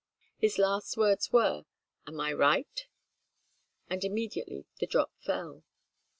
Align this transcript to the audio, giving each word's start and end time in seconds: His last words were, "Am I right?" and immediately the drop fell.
His 0.39 0.57
last 0.57 0.97
words 0.97 1.31
were, 1.31 1.65
"Am 2.07 2.19
I 2.19 2.33
right?" 2.33 2.87
and 3.87 4.03
immediately 4.03 4.65
the 4.79 4.87
drop 4.87 5.11
fell. 5.19 5.63